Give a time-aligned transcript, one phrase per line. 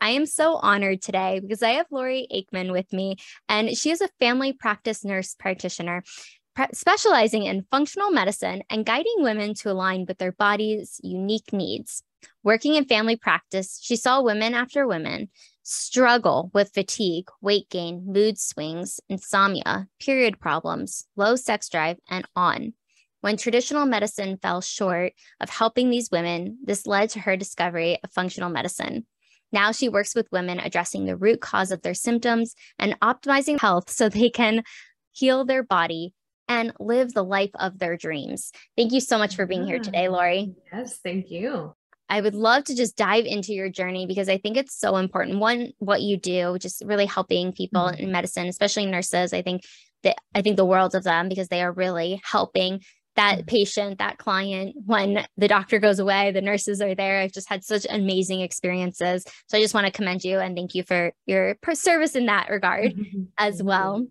[0.00, 3.16] I am so honored today because I have Lori Aikman with me,
[3.48, 6.04] and she is a family practice nurse practitioner
[6.72, 12.02] specializing in functional medicine and guiding women to align with their body's unique needs.
[12.42, 15.28] Working in family practice, she saw women after women
[15.62, 22.72] struggle with fatigue, weight gain, mood swings, insomnia, period problems, low sex drive, and on.
[23.20, 28.12] When traditional medicine fell short of helping these women, this led to her discovery of
[28.12, 29.06] functional medicine.
[29.52, 33.90] Now she works with women addressing the root cause of their symptoms and optimizing health
[33.90, 34.62] so they can
[35.12, 36.12] heal their body
[36.48, 38.52] and live the life of their dreams.
[38.76, 40.54] Thank you so much for being here today, Lori.
[40.72, 41.74] Yes, thank you.
[42.08, 45.40] I would love to just dive into your journey because I think it's so important.
[45.40, 48.02] One, what you do, just really helping people mm-hmm.
[48.02, 49.34] in medicine, especially nurses.
[49.34, 49.62] I think
[50.04, 52.80] that I think the world of them because they are really helping
[53.18, 53.46] that mm-hmm.
[53.46, 57.20] patient, that client, when the doctor goes away, the nurses are there.
[57.20, 59.24] I've just had such amazing experiences.
[59.48, 62.48] So I just want to commend you and thank you for your service in that
[62.48, 63.22] regard mm-hmm.
[63.38, 64.06] as well.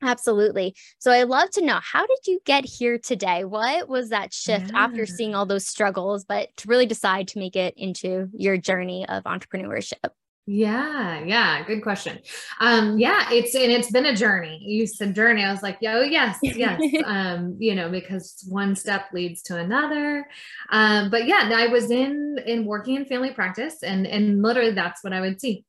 [0.00, 0.76] Absolutely.
[1.00, 3.44] So I love to know how did you get here today?
[3.44, 4.84] What was that shift yeah.
[4.84, 9.04] after seeing all those struggles, but to really decide to make it into your journey
[9.08, 10.10] of entrepreneurship?
[10.50, 12.20] Yeah, yeah, good question.
[12.58, 14.58] Um, yeah, it's and it's been a journey.
[14.62, 15.44] You said journey.
[15.44, 16.80] I was like, oh yes, yes.
[17.04, 20.26] um, you know, because one step leads to another.
[20.70, 25.04] Um, but yeah, I was in in working in family practice and and literally that's
[25.04, 25.66] what I would see.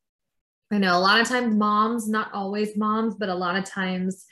[0.72, 4.28] I know a lot of times moms, not always moms, but a lot of times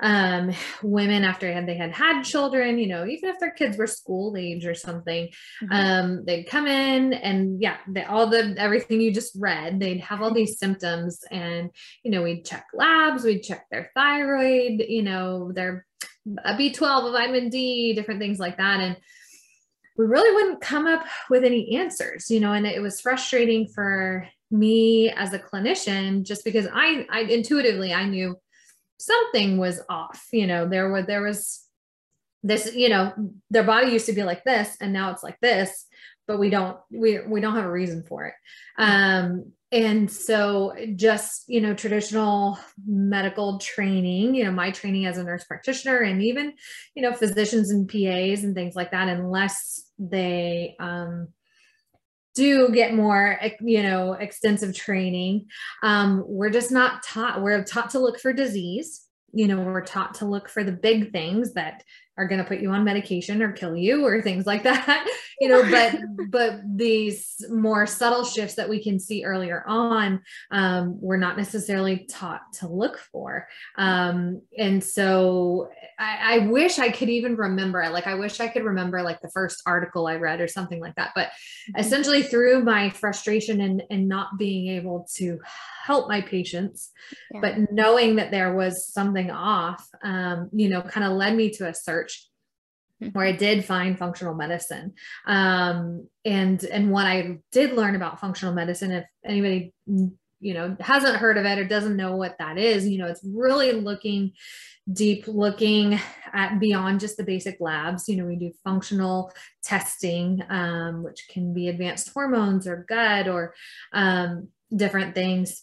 [0.00, 4.34] um, women after they had had children, you know, even if their kids were school
[4.36, 5.28] age or something,
[5.62, 5.72] mm-hmm.
[5.72, 10.22] um, they'd come in and yeah, they, all the everything you just read, they'd have
[10.22, 11.70] all these symptoms, and
[12.02, 15.86] you know, we'd check labs, we'd check their thyroid, you know, their
[16.26, 18.96] B12, vitamin D, different things like that, and
[19.98, 24.26] we really wouldn't come up with any answers, you know, and it was frustrating for
[24.50, 28.36] me as a clinician just because I, I intuitively I knew
[29.00, 31.64] something was off you know there was there was
[32.42, 33.12] this you know
[33.50, 35.86] their body used to be like this and now it's like this
[36.30, 38.34] but we don't we we don't have a reason for it.
[38.78, 45.24] Um and so just you know traditional medical training you know my training as a
[45.24, 46.52] nurse practitioner and even
[46.94, 51.28] you know physicians and pas and things like that unless they um
[52.34, 55.46] do get more you know extensive training.
[55.82, 59.02] Um, we're just not taught we're taught to look for disease.
[59.32, 61.82] You know we're taught to look for the big things that
[62.20, 65.06] are going to put you on medication or kill you or things like that
[65.40, 65.96] you know but
[66.28, 70.20] but these more subtle shifts that we can see earlier on
[70.50, 73.48] um, we're not necessarily taught to look for
[73.78, 78.64] um, and so I, I, wish i could even remember like i wish i could
[78.64, 81.80] remember like the first article i read or something like that but mm-hmm.
[81.80, 85.38] essentially through my frustration and and not being able to
[85.84, 86.90] help my patients
[87.32, 87.40] yeah.
[87.40, 91.66] but knowing that there was something off um, you know kind of led me to
[91.66, 92.09] a search
[93.12, 94.94] where I did find functional medicine.
[95.26, 101.16] Um, and and what I did learn about functional medicine, if anybody you know hasn't
[101.16, 104.32] heard of it or doesn't know what that is, you know, it's really looking
[104.92, 106.00] deep, looking
[106.32, 108.08] at beyond just the basic labs.
[108.08, 113.54] You know, we do functional testing, um, which can be advanced hormones or gut or
[113.92, 115.62] um, different things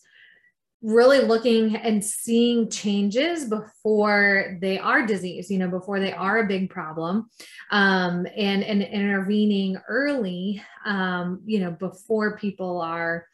[0.81, 6.47] really looking and seeing changes before they are disease you know before they are a
[6.47, 7.29] big problem
[7.71, 13.25] um, and and intervening early um, you know before people are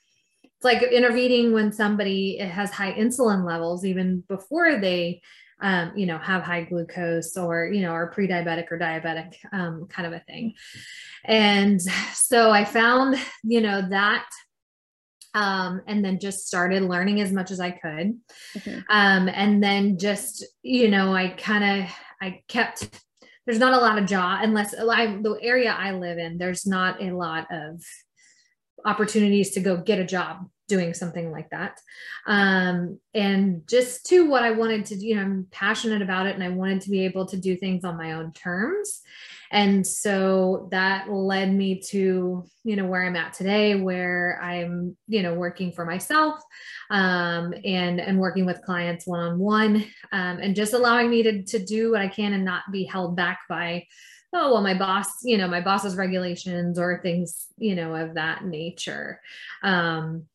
[0.56, 5.22] it's like intervening when somebody has high insulin levels even before they
[5.62, 10.06] um, you know have high glucose or you know are pre-diabetic or diabetic um, kind
[10.06, 10.54] of a thing.
[11.26, 11.82] And
[12.14, 14.26] so i found you know that
[15.34, 18.20] um, and then just started learning as much as I could.
[18.58, 18.80] Mm-hmm.
[18.90, 21.90] Um, and then just, you know, I kind of,
[22.22, 22.90] I kept,
[23.46, 27.02] there's not a lot of job unless I, the area I live in, there's not
[27.02, 27.82] a lot of
[28.86, 31.80] opportunities to go get a job doing something like that.
[32.26, 36.36] Um, and just to what I wanted to do, you know, I'm passionate about it
[36.36, 39.02] and I wanted to be able to do things on my own terms.
[39.54, 45.22] And so that led me to, you know, where I'm at today, where I'm, you
[45.22, 46.42] know, working for myself
[46.90, 51.92] um, and, and working with clients one-on-one um, and just allowing me to, to do
[51.92, 53.86] what I can and not be held back by,
[54.34, 58.44] oh, well, my boss, you know, my boss's regulations or things, you know, of that
[58.46, 59.22] nature.
[59.62, 60.26] Um,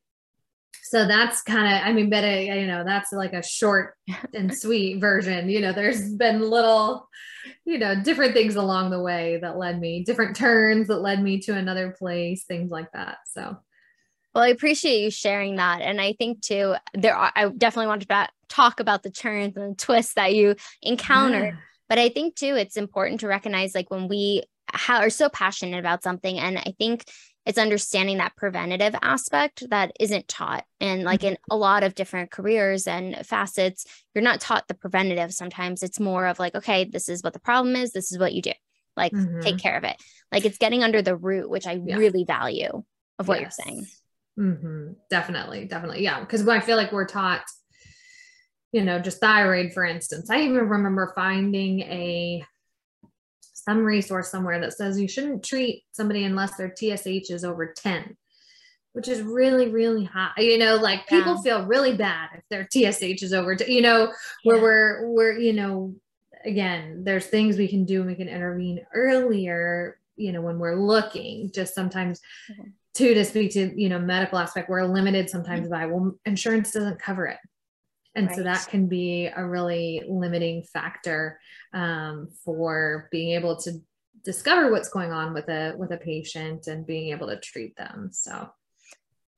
[0.84, 3.94] so that's kind of i mean but I, you know that's like a short
[4.34, 7.08] and sweet version you know there's been little
[7.64, 11.40] you know different things along the way that led me different turns that led me
[11.40, 13.18] to another place things like that.
[13.26, 13.56] So.
[14.34, 15.80] Well i appreciate you sharing that.
[15.80, 19.72] And i think too there are i definitely want to talk about the turns and
[19.72, 21.60] the twists that you encountered yeah.
[21.88, 24.42] but i think too it's important to recognize like when we
[24.88, 26.38] are so passionate about something.
[26.38, 27.04] And i think
[27.48, 32.30] it's understanding that preventative aspect that isn't taught and like in a lot of different
[32.30, 33.86] careers and facets.
[34.14, 35.82] You're not taught the preventative sometimes.
[35.82, 37.92] It's more of like okay this is what the problem is.
[37.92, 38.52] This is what you do.
[38.98, 39.40] Like mm-hmm.
[39.40, 39.96] take care of it.
[40.30, 41.96] Like it's getting under the root which i yeah.
[41.96, 42.84] really value
[43.18, 43.56] of what yes.
[43.58, 43.86] you're saying.
[44.38, 44.92] Mm-hmm.
[45.08, 45.64] definitely.
[45.64, 46.04] Definitely.
[46.04, 46.20] Yeah.
[46.20, 47.44] Because i feel like we're taught
[48.72, 52.44] you know just thyroid for instance i even remember finding a
[53.68, 58.16] some resource somewhere that says you shouldn't treat somebody unless their TSH is over 10,
[58.94, 60.32] which is really, really high.
[60.38, 64.12] You know, like people feel really bad if their TSH is over, you know,
[64.44, 64.62] where yeah.
[64.62, 65.94] we're, we're, you know,
[66.46, 70.76] again, there's things we can do and we can intervene earlier, you know, when we're
[70.76, 72.20] looking, just sometimes
[72.50, 72.70] mm-hmm.
[72.94, 75.70] too, to speak to, you know, medical aspect, we're limited sometimes mm-hmm.
[75.70, 77.38] by, well, insurance doesn't cover it.
[78.18, 78.36] And right.
[78.36, 81.38] so that can be a really limiting factor
[81.72, 83.80] um, for being able to
[84.24, 88.10] discover what's going on with a with a patient and being able to treat them.
[88.12, 88.50] So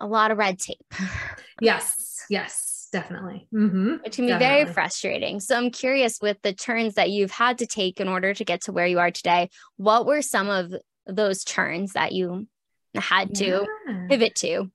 [0.01, 0.95] a lot of red tape.
[1.61, 3.47] yes, yes, definitely.
[3.53, 4.65] Mm-hmm, Which can be definitely.
[4.65, 5.41] very frustrating.
[5.41, 8.63] So I'm curious with the turns that you've had to take in order to get
[8.63, 10.75] to where you are today, what were some of
[11.07, 12.47] those turns that you
[12.95, 14.07] had to yeah.
[14.09, 14.71] pivot to?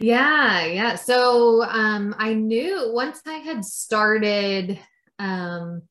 [0.00, 0.94] Yeah, yeah.
[0.94, 4.78] So um, I knew once I had started
[5.18, 5.82] um,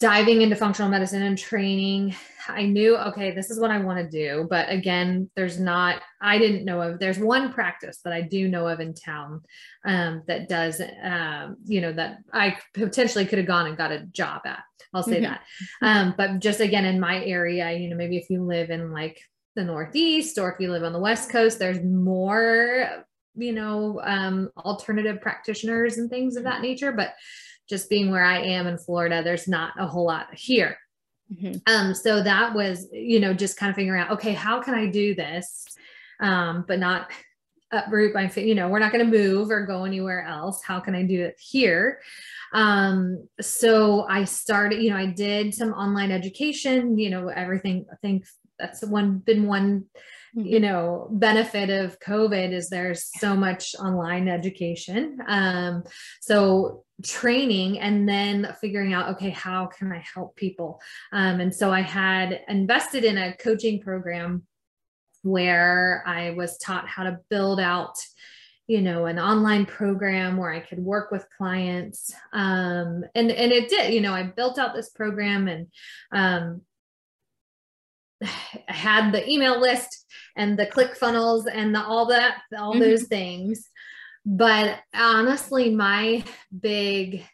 [0.00, 2.14] diving into functional medicine and training,
[2.48, 4.46] I knew, okay, this is what I want to do.
[4.48, 8.68] But again, there's not, I didn't know of, there's one practice that I do know
[8.68, 9.42] of in town
[9.84, 14.06] um, that does, um, you know, that I potentially could have gone and got a
[14.06, 14.62] job at.
[14.94, 15.24] I'll say mm-hmm.
[15.24, 15.40] that.
[15.82, 19.20] Um, but just again, in my area, you know, maybe if you live in like
[19.56, 23.04] the Northeast or if you live on the West Coast, there's more,
[23.34, 26.92] you know, um, alternative practitioners and things of that nature.
[26.92, 27.14] But
[27.68, 30.78] just being where I am in Florida, there's not a whole lot here.
[31.34, 31.58] Mm-hmm.
[31.66, 34.86] Um, so that was, you know, just kind of figuring out, okay, how can I
[34.86, 35.64] do this?
[36.20, 37.10] Um, but not
[37.72, 40.62] uproot my, you know, we're not going to move or go anywhere else.
[40.62, 42.00] How can I do it here?
[42.52, 47.96] Um, so I started, you know, I did some online education, you know, everything, I
[47.96, 48.24] think
[48.58, 49.84] that's one been one
[50.36, 50.46] mm-hmm.
[50.46, 55.18] you know benefit of covid is there's so much online education.
[55.26, 55.84] Um,
[56.20, 60.80] so training and then figuring out okay how can i help people?
[61.12, 64.44] Um, and so i had invested in a coaching program
[65.22, 67.96] where i was taught how to build out
[68.66, 72.12] you know an online program where i could work with clients.
[72.32, 75.66] Um, and and it did you know i built out this program and
[76.12, 76.62] um,
[78.68, 80.04] had the email list
[80.36, 82.80] and the ClickFunnels and the, all that, all mm-hmm.
[82.80, 83.68] those things.
[84.24, 86.24] But honestly, my
[86.58, 87.24] big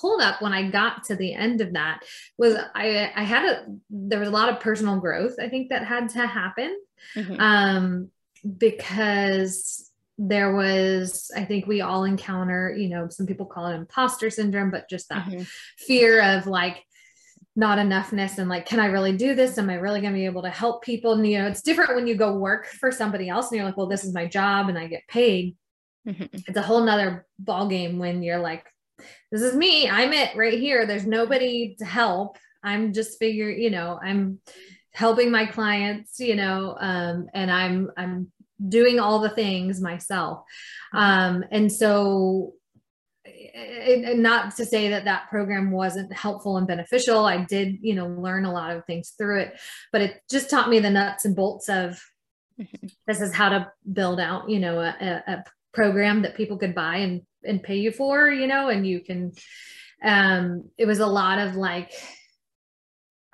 [0.00, 2.04] holdup when I got to the end of that
[2.36, 5.84] was I, I had a, there was a lot of personal growth, I think that
[5.84, 6.76] had to happen.
[7.16, 7.40] Mm-hmm.
[7.40, 8.10] Um,
[8.56, 14.30] because there was, I think we all encounter, you know, some people call it imposter
[14.30, 15.42] syndrome, but just that mm-hmm.
[15.78, 16.84] fear of like,
[17.58, 19.58] not enoughness and like can i really do this?
[19.58, 21.14] Am i really going to be able to help people?
[21.14, 23.76] And you know it's different when you go work for somebody else and you're like
[23.76, 25.56] well this is my job and i get paid.
[26.06, 26.24] Mm-hmm.
[26.32, 28.64] it's a whole nother ball game when you're like
[29.32, 30.86] this is me i'm it right here.
[30.86, 32.38] There's nobody to help.
[32.62, 34.38] I'm just figure you know i'm
[34.92, 38.32] helping my clients you know um, and i'm i'm
[38.66, 40.44] doing all the things myself.
[40.92, 42.54] Um, and so
[43.58, 48.06] and not to say that that program wasn't helpful and beneficial i did you know
[48.06, 49.58] learn a lot of things through it
[49.92, 52.00] but it just taught me the nuts and bolts of
[52.60, 52.86] mm-hmm.
[53.06, 56.96] this is how to build out you know a, a, program that people could buy
[56.96, 59.30] and and pay you for you know and you can
[60.02, 61.92] um it was a lot of like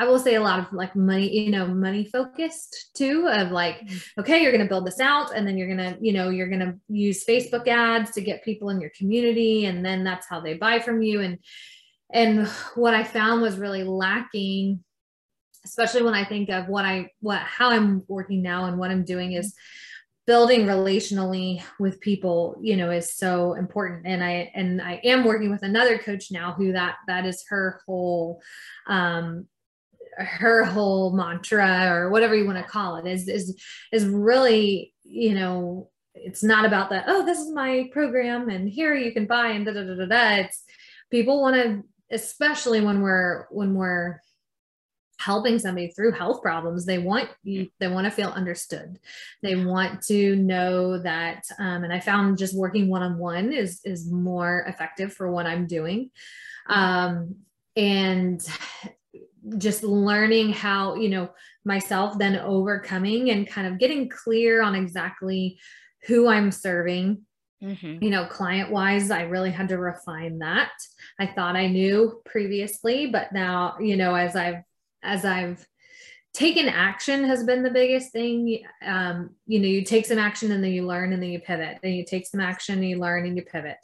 [0.04, 3.80] I will say a lot of like money, you know, money focused too, of like,
[3.80, 4.20] mm-hmm.
[4.20, 6.49] okay, you're going to build this out and then you're going to, you know, you're
[6.49, 9.64] going to use Facebook ads to get people in your community.
[9.64, 11.23] And then that's how they buy from you.
[11.23, 11.38] And,
[12.12, 14.84] and what I found was really lacking,
[15.64, 19.04] especially when I think of what I, what, how I'm working now and what I'm
[19.04, 19.54] doing is,
[20.26, 25.50] building relationally with people you know is so important and i and i am working
[25.50, 28.40] with another coach now who that that is her whole
[28.87, 29.46] um
[30.18, 33.61] her whole mantra or whatever you want to call it is is
[33.92, 38.94] is really you know it's not about that oh this is my program and here
[38.94, 40.35] you can buy and da da da da, da.
[40.37, 40.62] it's
[41.11, 44.21] people want to especially when we're when we're
[45.18, 48.99] helping somebody through health problems they want they want to feel understood
[49.42, 54.64] they want to know that um, and i found just working one-on-one is is more
[54.68, 56.11] effective for what i'm doing
[56.68, 57.37] um,
[57.76, 58.47] and
[59.58, 61.28] just learning how you know
[61.64, 65.58] myself then overcoming and kind of getting clear on exactly
[66.06, 67.24] who i'm serving
[67.64, 68.04] Mm-hmm.
[68.04, 70.72] You know, client wise, I really had to refine that.
[71.18, 74.62] I thought I knew previously, but now, you know, as I've
[75.02, 75.66] as I've
[76.34, 78.64] taken action has been the biggest thing.
[78.84, 81.78] Um, you know, you take some action and then you learn and then you pivot.
[81.82, 83.78] and you take some action and you learn and you pivot.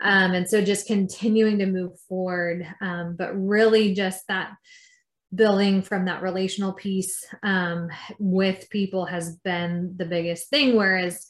[0.00, 4.52] Um, and so just continuing to move forward, um, but really just that
[5.34, 7.88] building from that relational piece um,
[8.18, 10.76] with people has been the biggest thing.
[10.76, 11.26] Whereas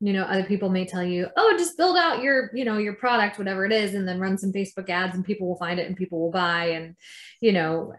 [0.00, 2.92] you know other people may tell you oh just build out your you know your
[2.92, 5.86] product whatever it is and then run some facebook ads and people will find it
[5.86, 6.94] and people will buy and
[7.40, 7.94] you know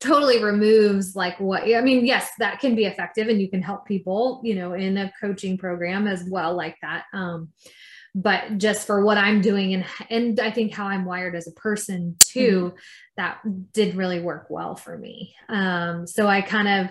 [0.00, 3.84] totally removes like what i mean yes that can be effective and you can help
[3.86, 7.50] people you know in a coaching program as well like that um
[8.14, 11.52] but just for what i'm doing and and i think how i'm wired as a
[11.52, 12.76] person too mm-hmm.
[13.16, 13.38] that
[13.72, 16.90] did really work well for me um so i kind of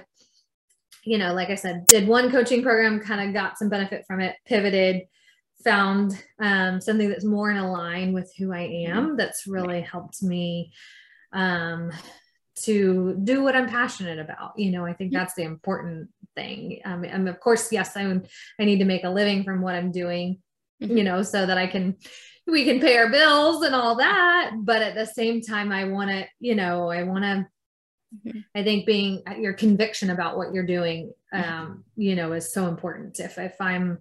[1.07, 4.19] you know, like I said, did one coaching program, kind of got some benefit from
[4.19, 5.03] it, pivoted,
[5.63, 9.07] found um, something that's more in line with who I am.
[9.07, 9.15] Mm-hmm.
[9.15, 10.73] That's really helped me
[11.31, 11.91] um,
[12.63, 14.59] to do what I'm passionate about.
[14.59, 16.81] You know, I think that's the important thing.
[16.83, 18.03] Um, and of course, yes, I
[18.59, 20.39] I need to make a living from what I'm doing.
[20.79, 21.05] You mm-hmm.
[21.05, 21.97] know, so that I can
[22.45, 24.51] we can pay our bills and all that.
[24.59, 27.47] But at the same time, I want to, you know, I want to
[28.15, 28.39] Mm-hmm.
[28.55, 31.53] I think being uh, your conviction about what you're doing, mm-hmm.
[31.53, 33.19] um, you know, is so important.
[33.19, 33.99] If if I'm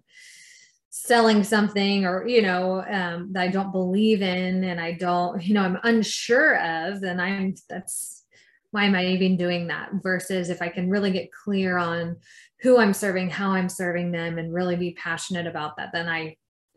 [0.91, 5.55] selling something or you know um, that I don't believe in and I don't, you
[5.55, 8.25] know, I'm unsure of, then I'm that's
[8.71, 9.91] why am I even doing that?
[10.03, 12.17] Versus if I can really get clear on
[12.61, 16.37] who I'm serving, how I'm serving them, and really be passionate about that, then I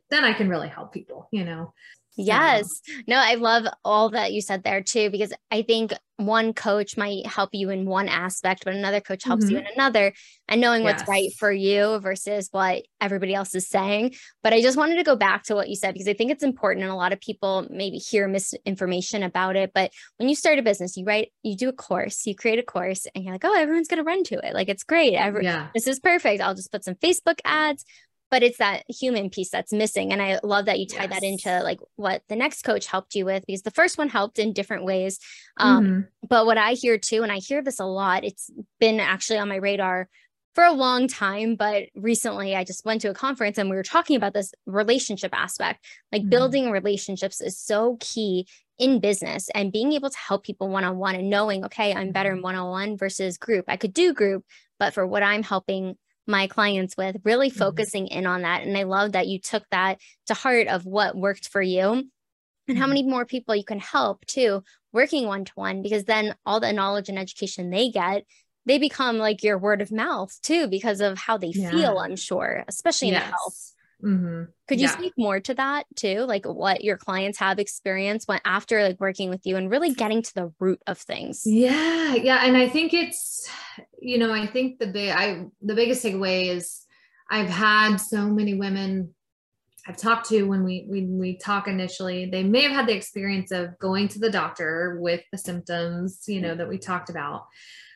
[0.10, 1.74] then I can really help people, you know.
[2.18, 2.82] Yes.
[3.08, 7.26] No, I love all that you said there too, because I think one coach might
[7.26, 9.54] help you in one aspect, but another coach helps mm-hmm.
[9.54, 10.12] you in another,
[10.50, 11.00] and knowing yes.
[11.00, 14.16] what's right for you versus what everybody else is saying.
[14.44, 16.44] But I just wanted to go back to what you said, because I think it's
[16.44, 16.84] important.
[16.84, 19.72] And a lot of people maybe hear misinformation about it.
[19.74, 22.64] But when you start a business, you write, you do a course, you create a
[22.64, 24.54] course, and you're like, oh, everyone's going to run to it.
[24.54, 25.14] Like, it's great.
[25.14, 25.70] Every, yeah.
[25.74, 26.42] This is perfect.
[26.42, 27.86] I'll just put some Facebook ads
[28.32, 31.20] but it's that human piece that's missing and i love that you tied yes.
[31.20, 34.40] that into like what the next coach helped you with because the first one helped
[34.40, 35.20] in different ways
[35.58, 36.28] um, mm-hmm.
[36.28, 39.50] but what i hear too and i hear this a lot it's been actually on
[39.50, 40.10] my radar
[40.56, 43.84] for a long time but recently i just went to a conference and we were
[43.84, 46.30] talking about this relationship aspect like mm-hmm.
[46.30, 51.30] building relationships is so key in business and being able to help people one-on-one and
[51.30, 52.46] knowing okay i'm better in mm-hmm.
[52.46, 54.44] one-on-one versus group i could do group
[54.80, 55.96] but for what i'm helping
[56.28, 57.60] my clients with, really mm-hmm.
[57.60, 58.64] focusing in on that.
[58.64, 62.04] And I love that you took that to heart of what worked for you
[62.68, 62.90] and how mm-hmm.
[62.90, 66.72] many more people you can help too, working one to one, because then all the
[66.72, 68.26] knowledge and education they get,
[68.66, 71.72] they become like your word of mouth too, because of how they yeah.
[71.72, 73.24] feel, I'm sure, especially in yes.
[73.24, 73.74] health.
[74.04, 74.44] Mm-hmm.
[74.68, 74.98] Could you yeah.
[74.98, 76.22] speak more to that too?
[76.22, 80.22] Like what your clients have experienced when after like working with you and really getting
[80.22, 81.44] to the root of things?
[81.46, 82.46] Yeah, yeah.
[82.46, 83.50] And I think it's,
[84.02, 86.86] you know, I think the big I the biggest takeaway is
[87.30, 89.14] I've had so many women
[89.88, 93.52] I've talked to when we when we talk initially, they may have had the experience
[93.52, 97.48] of going to the doctor with the symptoms, you know, that we talked about.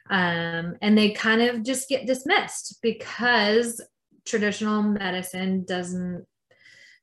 [0.10, 3.80] Um, and they kind of just get dismissed because
[4.26, 6.26] traditional medicine doesn't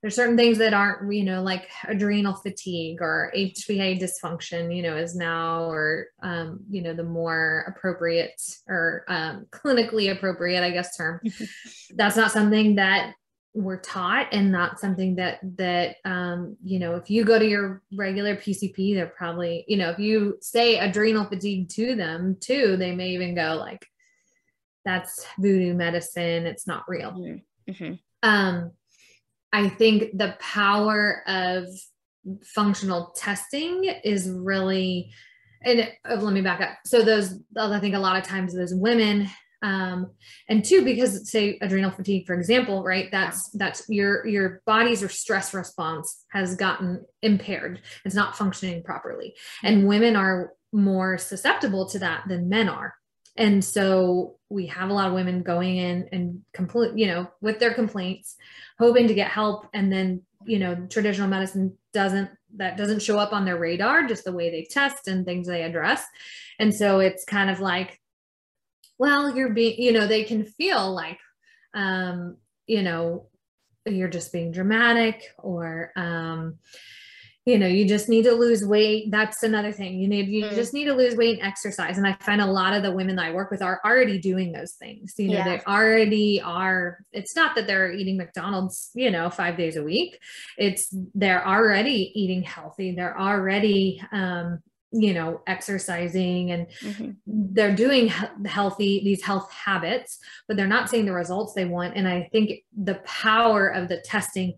[0.01, 4.97] there's certain things that aren't you know like adrenal fatigue or hpa dysfunction you know
[4.97, 10.97] is now or um, you know the more appropriate or um, clinically appropriate i guess
[10.97, 11.21] term.
[11.95, 13.15] That's not something that
[13.53, 17.83] we're taught and not something that that um you know if you go to your
[17.93, 22.95] regular pcp they're probably you know if you say adrenal fatigue to them too they
[22.95, 23.85] may even go like
[24.91, 26.47] that's voodoo medicine.
[26.47, 27.13] It's not real.
[27.13, 27.73] Mm-hmm.
[27.73, 27.95] mm-hmm.
[28.23, 28.73] um
[29.53, 31.67] i think the power of
[32.45, 35.11] functional testing is really
[35.63, 36.79] and uh, let me back up.
[36.87, 39.29] So those i think a lot of times those women
[39.63, 40.13] um,
[40.49, 43.09] and two because say adrenal fatigue for example right?
[43.11, 47.83] That's that's your your body's or stress response has gotten impaired.
[48.05, 49.35] It's not functioning properly.
[49.63, 52.95] And women are more susceptible to that than men are
[53.41, 57.59] and so we have a lot of women going in and complete you know with
[57.59, 58.37] their complaints
[58.79, 59.67] hoping to get help.
[59.75, 64.25] And then you know traditional medicine doesn't that doesn't show up on their radar just
[64.25, 66.05] the way they test and things they address.
[66.59, 68.01] And so it's kind of like
[68.99, 71.19] well you're being you know they can feel like
[71.75, 73.27] um you know
[73.87, 76.59] you're just being dramatic or um
[77.51, 79.11] you know you just need to lose weight.
[79.11, 79.99] That's another thing.
[79.99, 80.55] You need you mm.
[80.55, 81.99] just need to lose weight and exercise.
[81.99, 84.53] And i find a lot of the women that i work with are already doing
[84.53, 85.15] those things.
[85.19, 85.45] You know yeah.
[85.45, 90.19] they already are it's not that they're eating mcdonald's you know five days a week.
[90.57, 92.95] It's they're already eating healthy.
[92.95, 94.61] They're already um
[94.93, 97.11] you know exercising and mm-hmm.
[97.27, 98.09] they're doing
[98.45, 101.97] healthy these health habits but they're not seeing the results they want.
[101.97, 104.55] And i think the power of the testing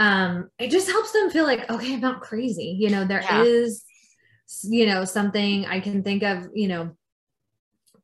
[0.00, 3.42] um it just helps them feel like okay i'm not crazy you know there yeah.
[3.42, 3.84] is,
[4.64, 6.90] you know something i can think of you know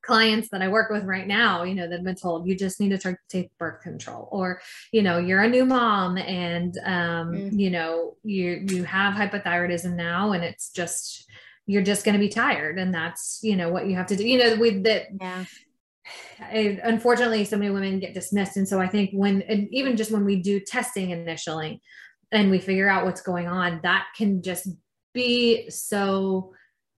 [0.03, 2.79] clients that I work with right now, you know, that have been told you just
[2.79, 4.61] need to take birth control, or
[4.93, 7.59] you know, you're a new mom and um, mm-hmm.
[7.59, 11.27] you know, you you have hypothyroidism now, and it's just
[11.67, 14.27] you're just going to be tired and that's you know what you have to do
[14.27, 15.45] you know with that yeah
[16.51, 18.57] Unfortunately so many women get dismissed.
[18.57, 21.81] And so i think when even just when we do testing initially
[22.33, 24.69] and we figure out what's going on that can just
[25.15, 26.53] be so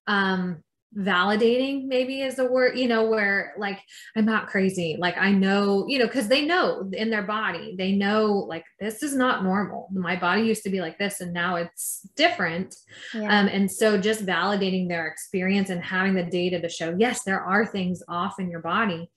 [0.06, 0.62] um
[0.96, 3.78] validating maybe is the word you know where like
[4.16, 4.96] i'm not crazy.
[4.98, 9.02] Like i know you know because they know in their body they know like this
[9.02, 9.88] is not normal.
[9.92, 12.74] My body used to be like this and now it's different.
[13.14, 13.40] Yeah.
[13.40, 17.40] um, and so just validating their experience and having the data to show yes there
[17.40, 19.10] are things off in your body.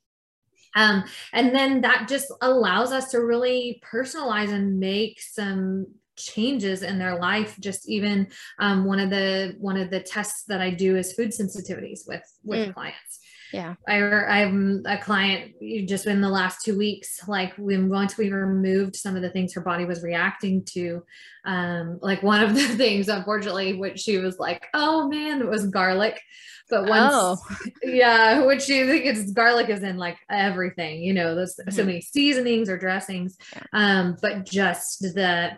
[0.75, 5.88] Um, and then that just allows us to really personalize and make some
[6.25, 8.28] changes in their life just even
[8.60, 12.24] um, one of the one of the tests that i do is food sensitivities with
[12.43, 12.74] with mm.
[12.74, 13.19] clients
[13.54, 15.54] yeah I, i'm a client
[15.88, 19.54] just in the last two weeks like when once we removed some of the things
[19.54, 21.04] her body was reacting to
[21.45, 25.67] um like one of the things unfortunately which she was like oh man it was
[25.67, 26.22] garlic
[26.69, 27.38] but once oh.
[27.84, 31.72] yeah which you think it's garlic is in like everything you know there's mm-hmm.
[31.72, 33.38] so many seasonings or dressings
[33.74, 35.52] um but just the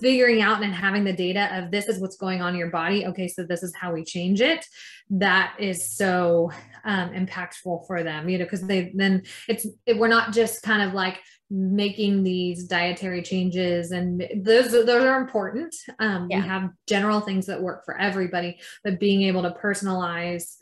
[0.00, 3.06] figuring out and having the data of this is what's going on in your body.
[3.06, 4.64] Okay so this is how we change it.
[5.10, 6.52] That is so
[6.84, 10.82] um, impactful for them you know because they then it's it, we're not just kind
[10.82, 15.74] of like making these dietary changes and those those are important.
[15.98, 16.40] Um, yeah.
[16.40, 20.56] we have general things that work for everybody but being able to personalize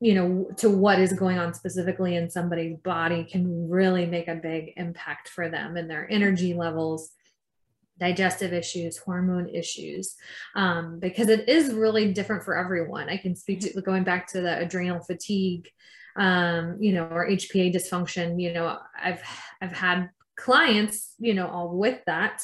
[0.00, 4.34] you know to what is going on specifically in somebody's body can really make a
[4.34, 7.12] big impact for them and their energy levels
[7.98, 10.14] digestive issues, hormone issues,
[10.54, 13.08] um, because it is really different for everyone.
[13.08, 15.68] I can speak to going back to the adrenal fatigue,
[16.16, 18.40] um, you know, or HPA dysfunction.
[18.40, 19.22] You know, I've
[19.60, 22.42] I've had clients, you know, all with that,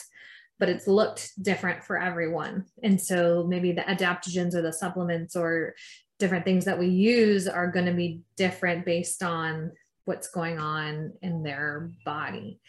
[0.58, 2.64] but it's looked different for everyone.
[2.82, 5.74] And so maybe the adaptogens or the supplements or
[6.18, 9.72] different things that we use are going to be different based on
[10.04, 12.60] what's going on in their body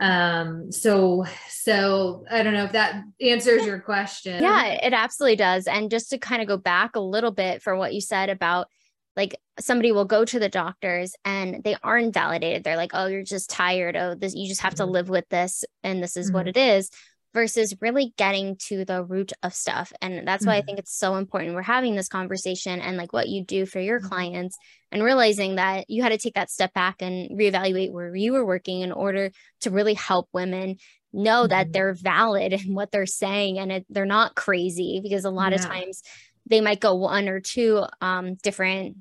[0.00, 4.40] um so so i don't know if that answers your question.
[4.40, 5.66] Yeah it absolutely does.
[5.66, 8.68] And just to kind of go back a little bit for what you said about
[9.16, 13.24] like somebody will go to the doctors and they aren't validated they're like oh you're
[13.24, 13.96] just tired.
[13.96, 14.84] Oh this you just have mm-hmm.
[14.84, 16.36] to live with this and this is mm-hmm.
[16.36, 16.90] what it is
[17.34, 19.92] versus really getting to the root of stuff.
[20.00, 20.50] And that's mm-hmm.
[20.50, 20.66] why I mm-hmm.
[20.66, 21.54] think it's so important.
[21.54, 24.08] We're having this conversation and like what you do for your mm-hmm.
[24.08, 24.56] clients
[24.90, 28.46] and realizing that you had to take that step back and reevaluate where you were
[28.46, 30.76] working in order to really help women
[31.12, 31.50] know mm-hmm.
[31.50, 35.52] that they're valid in what they're saying and it, they're not crazy because a lot
[35.52, 35.58] yeah.
[35.58, 36.02] of times
[36.46, 38.96] they might go one or two um, different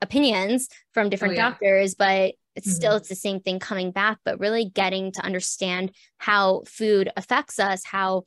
[0.00, 1.50] opinions from different oh, yeah.
[1.50, 2.74] doctors but it's mm-hmm.
[2.74, 7.58] still it's the same thing coming back but really getting to understand how food affects
[7.58, 8.22] us how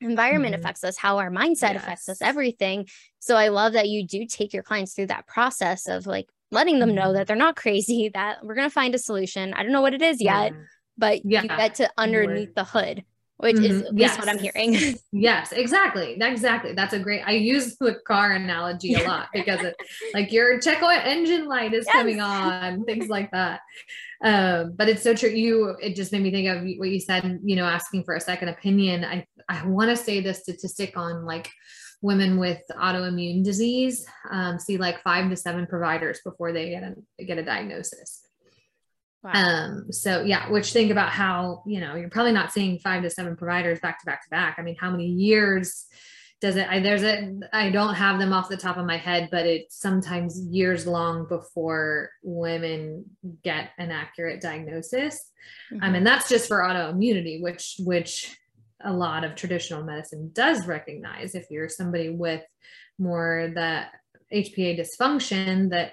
[0.00, 0.60] environment mm-hmm.
[0.60, 1.82] affects us how our mindset yes.
[1.82, 2.86] affects us everything
[3.20, 6.78] so i love that you do take your clients through that process of like letting
[6.78, 7.14] them know mm-hmm.
[7.14, 9.94] that they're not crazy that we're going to find a solution i don't know what
[9.94, 10.58] it is yet yeah.
[10.98, 11.42] but yeah.
[11.42, 13.04] you get to underneath the hood
[13.38, 13.64] which mm-hmm.
[13.64, 14.18] is at yes.
[14.18, 14.96] what I'm hearing.
[15.12, 16.16] yes, exactly.
[16.20, 16.72] Exactly.
[16.72, 19.76] That's a great I use the car analogy a lot because it
[20.12, 21.94] like your check engine light is yes.
[21.94, 23.60] coming on, things like that.
[24.22, 25.30] Um, but it's so true.
[25.30, 28.20] You it just made me think of what you said, you know, asking for a
[28.20, 29.04] second opinion.
[29.04, 31.50] I I want to say the statistic on like
[32.02, 37.24] women with autoimmune disease um, see like five to seven providers before they get a
[37.24, 38.23] get a diagnosis.
[39.24, 39.32] Wow.
[39.32, 43.10] Um, so yeah, which think about how, you know, you're probably not seeing five to
[43.10, 44.56] seven providers back to back to back.
[44.58, 45.86] I mean, how many years
[46.42, 49.30] does it, I, there's a, I don't have them off the top of my head,
[49.30, 53.06] but it's sometimes years long before women
[53.42, 55.30] get an accurate diagnosis.
[55.72, 55.86] Um, mm-hmm.
[55.86, 58.36] Um, and that's just for autoimmunity, which, which
[58.82, 62.44] a lot of traditional medicine does recognize if you're somebody with
[62.98, 63.84] more the
[64.30, 65.92] HPA dysfunction that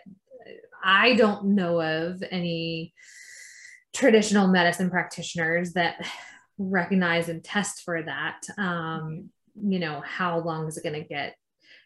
[0.84, 2.94] I don't know of any
[3.94, 6.06] traditional medicine practitioners that
[6.58, 11.36] recognize and test for that um, you know how long is it going to get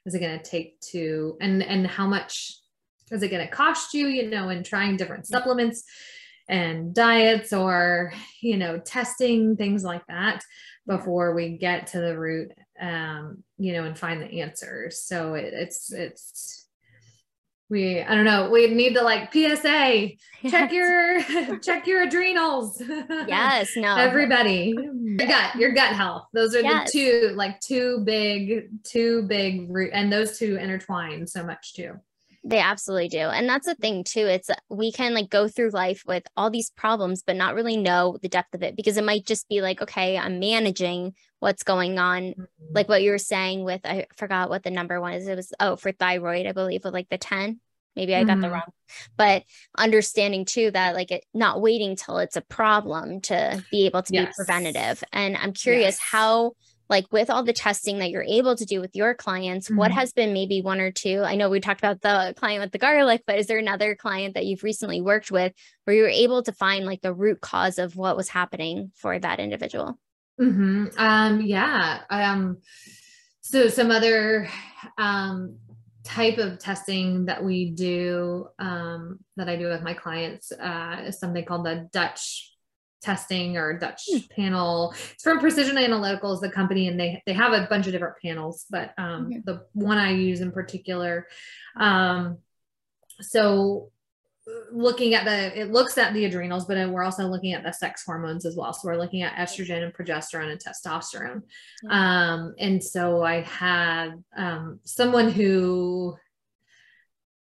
[0.06, 2.58] is it going to take to and and how much
[3.12, 5.84] is it going to cost you you know in trying different supplements
[6.48, 10.44] and diets or you know testing things like that
[10.86, 15.02] before we get to the root um you know and find the answers.
[15.02, 16.65] So it, it's it's
[17.70, 20.10] we i don't know we need to like psa
[20.50, 21.22] check your
[21.60, 22.82] check your adrenals.
[23.28, 23.96] Yes no.
[23.96, 26.28] Everybody your gut your gut health.
[26.34, 26.92] Those are yes.
[26.92, 31.94] the two like two big two big and those two intertwine so much too
[32.46, 33.18] they absolutely do.
[33.18, 34.28] And that's the thing too.
[34.28, 38.18] It's we can like go through life with all these problems, but not really know
[38.22, 41.98] the depth of it because it might just be like, okay, I'm managing what's going
[41.98, 42.22] on.
[42.22, 42.44] Mm-hmm.
[42.72, 45.28] Like what you were saying with, I forgot what the number one is.
[45.28, 47.60] It was, oh, for thyroid, I believe, with like the 10.
[47.96, 48.42] Maybe I got mm-hmm.
[48.42, 48.72] the wrong,
[49.16, 49.44] but
[49.78, 54.14] understanding too that like it not waiting till it's a problem to be able to
[54.14, 54.28] yes.
[54.28, 55.02] be preventative.
[55.14, 56.00] And I'm curious yes.
[56.00, 56.52] how
[56.90, 59.78] like with all the testing that you're able to do with your clients mm-hmm.
[59.78, 62.72] what has been maybe one or two i know we talked about the client with
[62.72, 66.10] the garlic but is there another client that you've recently worked with where you were
[66.10, 69.98] able to find like the root cause of what was happening for that individual
[70.40, 70.86] mm-hmm.
[70.98, 72.58] um yeah um
[73.42, 74.50] so some other
[74.98, 75.58] um
[76.04, 81.20] type of testing that we do um, that i do with my clients uh, is
[81.20, 82.55] something called the dutch
[83.06, 84.18] testing or Dutch hmm.
[84.36, 84.94] panel.
[85.14, 88.66] It's from Precision Analyticals, the company, and they they have a bunch of different panels,
[88.70, 89.40] but um, mm-hmm.
[89.46, 91.28] the one I use in particular.
[91.78, 92.40] Um,
[93.22, 93.92] so
[94.72, 98.04] looking at the it looks at the adrenals but we're also looking at the sex
[98.06, 101.42] hormones as well so we're looking at estrogen and progesterone and testosterone
[101.84, 101.90] mm-hmm.
[101.90, 106.16] um, and so i had um, someone who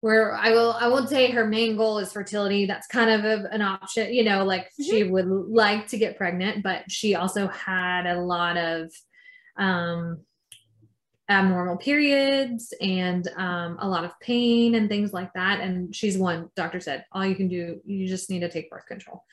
[0.05, 2.67] where I will I won't say her main goal is fertility.
[2.67, 4.83] That's kind of a, an option, you know, like mm-hmm.
[4.83, 8.93] she would like to get pregnant, but she also had a lot of
[9.57, 10.21] um
[11.31, 15.61] abnormal periods and um, a lot of pain and things like that.
[15.61, 18.85] And she's one doctor said, all you can do, you just need to take birth
[18.85, 19.25] control.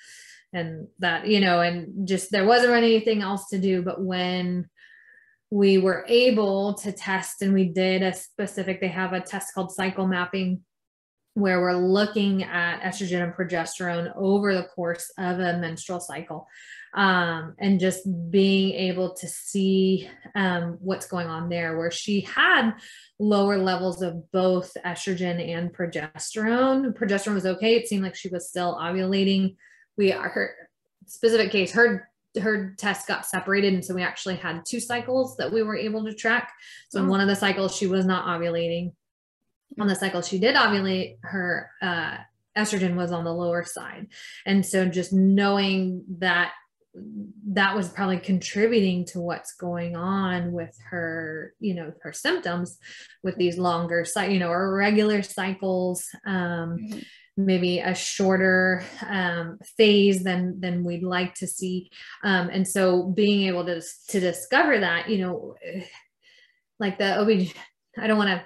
[0.54, 3.82] And that, you know, and just there wasn't anything else to do.
[3.82, 4.70] But when
[5.52, 9.72] we were able to test and we did a specific they have a test called
[9.72, 10.62] cycle mapping
[11.34, 16.48] where we're looking at estrogen and progesterone over the course of a menstrual cycle
[16.94, 22.72] um, and just being able to see um, what's going on there where she had
[23.18, 26.94] lower levels of both estrogen and progesterone.
[26.94, 27.76] Progesterone was okay.
[27.76, 29.56] It seemed like she was still ovulating.
[29.98, 30.54] We are her
[31.08, 35.52] specific case her her test got separated and so we actually had two cycles that
[35.52, 36.54] we were able to track.
[36.90, 37.10] So in oh.
[37.10, 38.94] one of the cycles she was not ovulating.
[39.80, 42.18] On the cycle she did ovulate her uh,
[42.58, 44.08] estrogen was on the lower side.
[44.46, 46.54] And so just knowing that
[47.48, 52.78] that was probably contributing to what's going on with her you know her symptoms
[53.24, 56.08] with these longer you know or regular cycles.
[56.26, 57.00] Um, mm-hmm
[57.46, 61.92] maybe a shorter um, phase than than we'd like to see.
[62.24, 65.56] Um, and so being able to to discover that you know
[66.80, 67.48] like the OB
[67.98, 68.46] I don't want to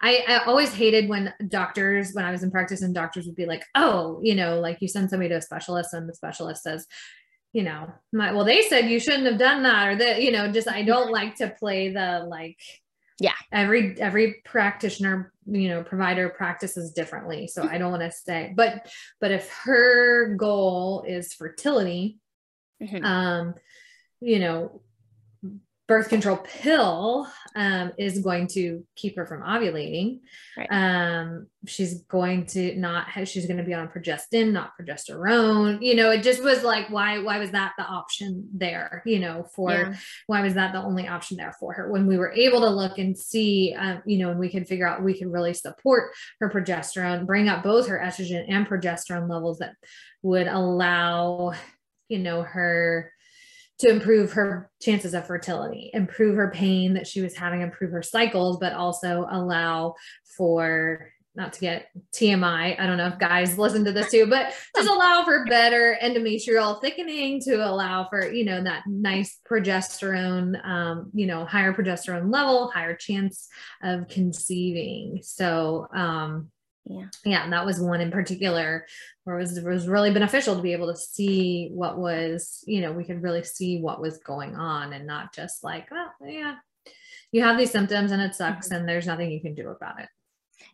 [0.00, 3.46] I, I always hated when doctors, when I was in practice, and doctors would be
[3.46, 6.86] like, oh, you know, like you send somebody to a specialist, and the specialist says,
[7.52, 10.50] you know, my, well, they said you shouldn't have done that, or that, you know,
[10.50, 12.58] just I don't like to play the like,
[13.20, 18.52] yeah every every practitioner you know provider practices differently so i don't want to say
[18.56, 22.18] but but if her goal is fertility
[22.82, 23.04] mm-hmm.
[23.04, 23.54] um
[24.20, 24.80] you know
[25.92, 30.20] birth control pill um, is going to keep her from ovulating.
[30.56, 30.68] Right.
[30.70, 35.82] Um, she's going to not have, she's going to be on progestin, not progesterone.
[35.82, 39.02] You know, it just was like, why, why was that the option there?
[39.04, 39.94] You know, for yeah.
[40.28, 41.92] why was that the only option there for her?
[41.92, 44.88] When we were able to look and see, um, you know, and we could figure
[44.88, 49.58] out we could really support her progesterone, bring up both her estrogen and progesterone levels
[49.58, 49.74] that
[50.22, 51.52] would allow,
[52.08, 53.11] you know, her
[53.82, 58.02] to improve her chances of fertility, improve her pain that she was having, improve her
[58.02, 59.96] cycles, but also allow
[60.36, 62.78] for not to get TMI.
[62.78, 66.80] I don't know if guys listen to this too, but just allow for better endometrial
[66.80, 72.70] thickening to allow for, you know, that nice progesterone, um, you know, higher progesterone level,
[72.70, 73.48] higher chance
[73.82, 75.18] of conceiving.
[75.24, 76.52] So, um,
[76.84, 78.86] yeah yeah And that was one in particular
[79.24, 82.80] where it was, it was really beneficial to be able to see what was you
[82.80, 86.56] know we could really see what was going on and not just like oh yeah
[87.30, 88.76] you have these symptoms and it sucks mm-hmm.
[88.76, 90.08] and there's nothing you can do about it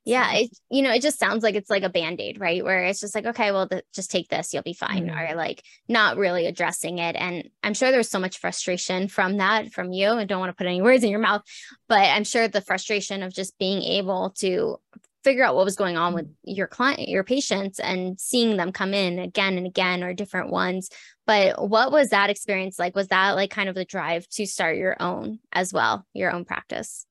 [0.05, 3.01] yeah it you know it just sounds like it's like a band-aid right where it's
[3.01, 5.19] just like okay well th- just take this you'll be fine mm-hmm.
[5.19, 9.73] or like not really addressing it and i'm sure there's so much frustration from that
[9.73, 11.43] from you i don't want to put any words in your mouth
[11.89, 14.79] but i'm sure the frustration of just being able to
[15.25, 18.95] figure out what was going on with your client, your patients, and seeing them come
[18.95, 20.91] in again and again or different ones.
[21.27, 22.95] But what was that experience like?
[22.95, 26.45] Was that like kind of the drive to start your own as well, your own
[26.45, 27.05] practice?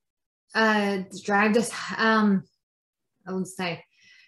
[0.56, 2.44] Uh, drive to, um,
[3.28, 3.84] I would say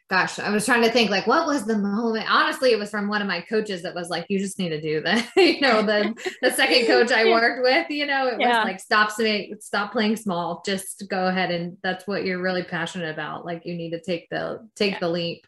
[0.10, 2.30] gosh, I was trying to think like what was the moment.
[2.30, 4.82] Honestly, it was from one of my coaches that was like, "You just need to
[4.82, 8.58] do that." you know, the the second coach I worked with, you know, it yeah.
[8.58, 9.12] was like, "Stop
[9.60, 10.64] stop playing small.
[10.66, 13.46] Just go ahead and that's what you're really passionate about.
[13.46, 15.00] Like you need to take the take yeah.
[15.00, 15.46] the leap."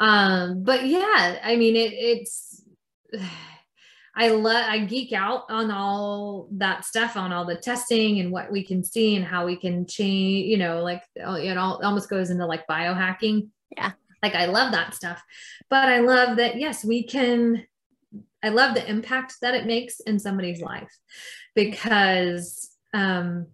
[0.00, 2.64] Um, but yeah, I mean, it, it's.
[4.14, 8.52] I love I geek out on all that stuff on all the testing and what
[8.52, 12.28] we can see and how we can change, you know, like it all almost goes
[12.28, 13.92] into like biohacking yeah.
[14.22, 15.22] Like I love that stuff.
[15.68, 17.66] But I love that, yes, we can.
[18.44, 20.92] I love the impact that it makes in somebody's life
[21.54, 23.46] because um,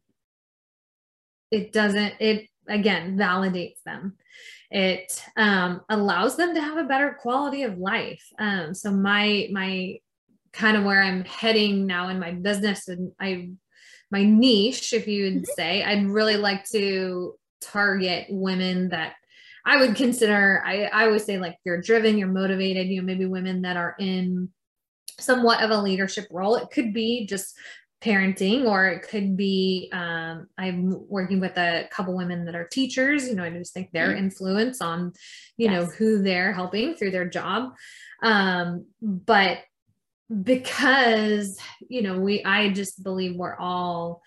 [1.51, 4.17] it doesn't, it again validates them.
[4.71, 8.25] It um, allows them to have a better quality of life.
[8.39, 9.99] Um, so my, my
[10.53, 13.51] kind of where I'm heading now in my business and I,
[14.11, 15.53] my niche, if you would mm-hmm.
[15.55, 19.15] say, I'd really like to target women that
[19.69, 23.27] I would consider, I, I always say like you're driven, you're motivated, you know, maybe
[23.27, 24.49] women that are in
[25.21, 26.57] somewhat of a leadership role.
[26.57, 27.55] It could be just
[28.03, 33.27] parenting or it could be um, i'm working with a couple women that are teachers
[33.27, 34.19] you know i just think their mm-hmm.
[34.19, 35.13] influence on
[35.57, 35.73] you yes.
[35.73, 37.73] know who they're helping through their job
[38.23, 39.59] um, but
[40.45, 44.23] because you know we i just believe we're all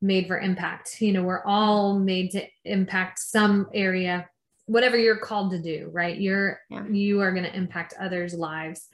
[0.00, 4.28] made for impact you know we're all made to impact some area
[4.66, 6.84] whatever you're called to do right you're yeah.
[6.88, 8.88] you are going to impact others lives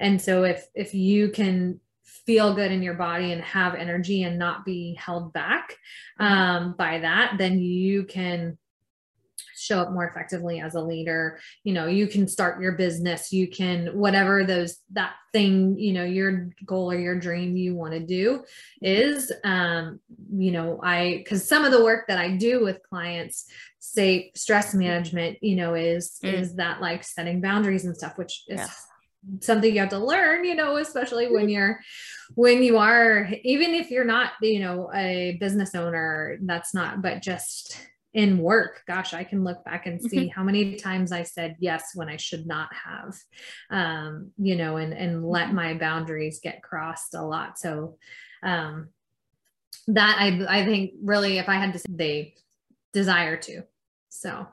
[0.00, 4.38] and so if if you can feel good in your body and have energy and
[4.38, 5.76] not be held back
[6.20, 6.24] mm-hmm.
[6.24, 8.58] um, by that then you can
[9.58, 13.48] show up more effectively as a leader you know you can start your business you
[13.48, 18.00] can whatever those that thing you know your goal or your dream you want to
[18.00, 18.42] do
[18.80, 20.00] is um
[20.32, 23.46] you know i because some of the work that i do with clients
[23.78, 26.32] say stress management you know is mm.
[26.32, 28.68] is that like setting boundaries and stuff which is
[29.40, 31.50] something you have to learn you know especially when mm-hmm.
[31.50, 31.80] you're
[32.34, 37.22] when you are even if you're not you know a business owner that's not but
[37.22, 37.78] just
[38.14, 40.28] in work gosh i can look back and see mm-hmm.
[40.28, 43.14] how many times i said yes when i should not have
[43.70, 45.56] um you know and and let mm-hmm.
[45.56, 47.96] my boundaries get crossed a lot so
[48.42, 48.88] um
[49.88, 52.34] that i i think really if i had to say they
[52.92, 53.62] desire to
[54.08, 54.46] so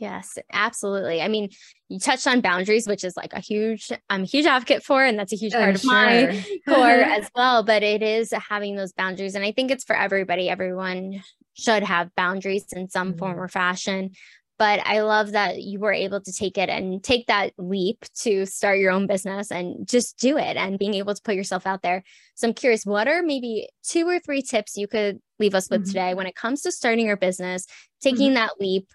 [0.00, 1.20] Yes, absolutely.
[1.20, 1.50] I mean,
[1.90, 5.18] you touched on boundaries, which is like a huge, I'm a huge advocate for, and
[5.18, 5.92] that's a huge part I'm of sure.
[5.92, 7.62] my core as well.
[7.64, 9.34] But it is having those boundaries.
[9.34, 10.48] And I think it's for everybody.
[10.48, 11.22] Everyone
[11.60, 13.18] should have boundaries in some mm-hmm.
[13.18, 14.10] form or fashion.
[14.58, 18.44] But I love that you were able to take it and take that leap to
[18.44, 21.80] start your own business and just do it and being able to put yourself out
[21.80, 22.02] there.
[22.34, 25.82] So I'm curious, what are maybe two or three tips you could leave us with
[25.82, 25.88] mm-hmm.
[25.88, 27.64] today when it comes to starting your business,
[28.02, 28.34] taking mm-hmm.
[28.34, 28.86] that leap,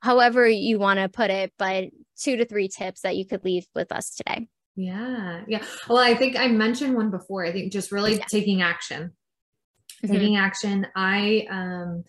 [0.00, 3.64] however you want to put it, but two to three tips that you could leave
[3.76, 4.48] with us today?
[4.74, 5.42] Yeah.
[5.46, 5.64] Yeah.
[5.88, 7.44] Well, I think I mentioned one before.
[7.44, 8.24] I think just really yeah.
[8.28, 9.12] taking action
[10.04, 10.12] mm-hmm.
[10.12, 10.86] taking action.
[10.94, 12.04] I, um,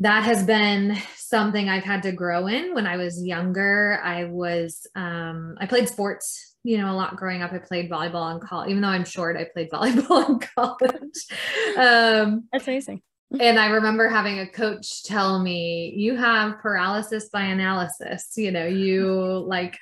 [0.00, 2.74] that has been something I've had to grow in.
[2.74, 7.42] When I was younger, I was, um, I played sports you know, a lot growing
[7.42, 7.52] up.
[7.52, 11.76] I played volleyball in college, even though I'm short, I played volleyball in college.
[11.76, 13.02] Um, That's amazing.
[13.40, 18.32] and I remember having a coach tell me, you have paralysis by analysis.
[18.36, 19.06] You know, you
[19.46, 19.78] like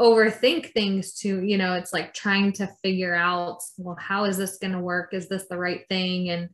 [0.00, 4.56] overthink things to, you know, it's like trying to figure out, well, how is this
[4.56, 5.12] going to work?
[5.12, 6.30] Is this the right thing?
[6.30, 6.48] And,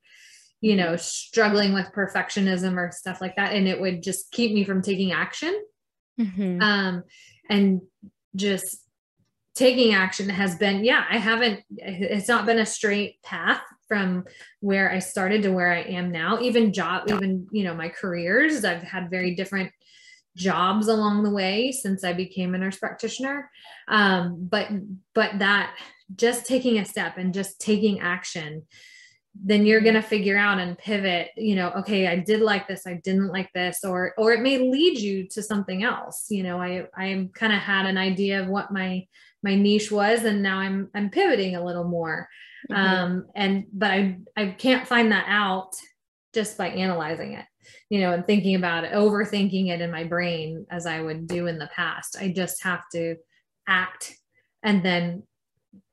[0.60, 3.52] you know, struggling with perfectionism or stuff like that.
[3.52, 5.62] And it would just keep me from taking action.
[6.20, 6.60] Mm-hmm.
[6.60, 7.04] Um,
[7.48, 7.82] and
[8.34, 8.78] just
[9.54, 14.24] taking action has been, yeah, I haven't, it's not been a straight path from
[14.60, 16.40] where I started to where I am now.
[16.40, 19.70] Even job, even, you know, my careers, I've had very different
[20.36, 23.50] jobs along the way since I became a nurse practitioner.
[23.88, 24.68] Um, but,
[25.14, 25.74] but that
[26.14, 28.62] just taking a step and just taking action,
[29.34, 32.86] then you're going to figure out and pivot, you know, okay, I did like this,
[32.86, 36.26] I didn't like this, or, or it may lead you to something else.
[36.30, 39.06] You know, I, I kind of had an idea of what my,
[39.42, 42.28] my niche was, and now I'm, I'm pivoting a little more.
[42.70, 42.82] Mm-hmm.
[42.82, 45.72] Um, and, but I, I can't find that out
[46.34, 47.44] just by analyzing it
[47.88, 51.46] you know, and thinking about it, overthinking it in my brain as I would do
[51.46, 52.16] in the past.
[52.20, 53.16] I just have to
[53.68, 54.14] act
[54.62, 55.22] and then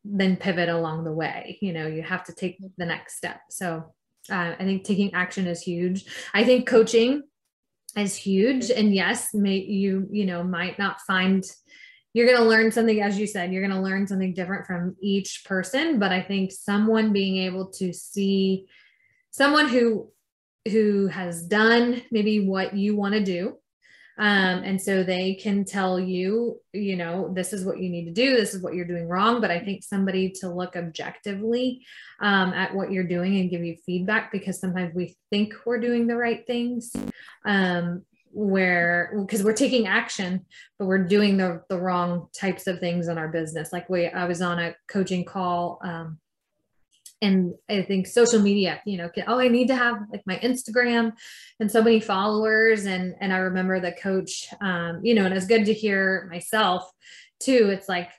[0.06, 1.58] then pivot along the way.
[1.62, 3.40] You know, you have to take the next step.
[3.50, 3.94] So
[4.30, 6.06] uh, I think taking action is huge.
[6.34, 7.24] I think coaching
[7.96, 8.70] is huge.
[8.70, 11.44] And yes, may you, you know, might not find
[12.14, 14.96] you're going to learn something as you said you're going to learn something different from
[15.02, 18.68] each person but i think someone being able to see
[19.32, 20.12] someone who
[20.70, 23.58] who has done maybe what you want to do.
[24.18, 28.12] Um, and so they can tell you you know this is what you need to
[28.12, 31.84] do this is what you're doing wrong but i think somebody to look objectively
[32.20, 36.06] um, at what you're doing and give you feedback because sometimes we think we're doing
[36.06, 36.96] the right things
[37.46, 40.46] um, where because we're taking action
[40.80, 43.72] but we're doing the, the wrong types of things in our business.
[43.72, 46.18] Like we i was on a coaching call um,
[47.24, 50.38] and I think social media, you know, can, oh, I need to have like my
[50.40, 51.14] Instagram
[51.60, 52.86] and so many followers.
[52.86, 56.84] And and I remember the coach, um, you know, and it's good to hear myself
[57.40, 57.70] too.
[57.70, 58.10] It's like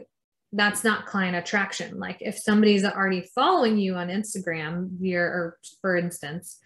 [0.53, 1.99] that's not client attraction.
[1.99, 6.59] Like if somebody's already following you on Instagram, you're or for instance,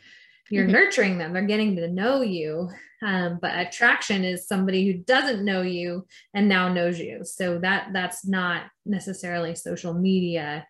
[0.51, 0.73] you're mm-hmm.
[0.73, 2.71] nurturing them, they're getting to know you.
[3.03, 7.25] Um, but attraction is somebody who doesn't know you and now knows you.
[7.25, 10.67] So that that's not necessarily social media.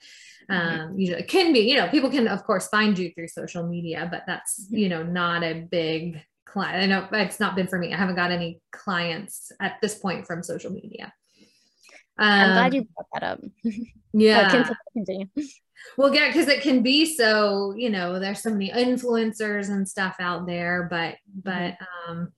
[0.50, 3.66] Um usually it can be you know people can of course find you through social
[3.66, 4.76] media but that's mm-hmm.
[4.76, 6.82] you know not a big client.
[6.82, 7.92] I know it's not been for me.
[7.92, 11.12] I haven't got any clients at this point from social media.
[12.20, 13.40] Um, i'm glad you um, brought that up.
[14.14, 14.72] Yeah.
[14.94, 15.26] continue.
[15.98, 20.16] well yeah because it can be so you know there's so many influencers and stuff
[20.18, 22.10] out there but but mm-hmm.
[22.10, 22.32] um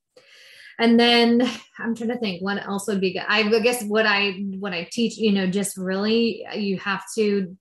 [0.80, 3.22] and then i'm trying to think what else would be good.
[3.26, 7.56] I guess what i what i teach you know just really you have to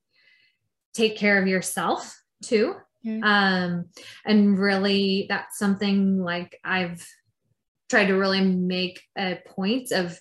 [0.93, 2.75] take care of yourself too.
[3.05, 3.23] Mm-hmm.
[3.23, 3.85] Um,
[4.25, 7.05] and really, that's something like I've
[7.89, 10.19] tried to really make a point of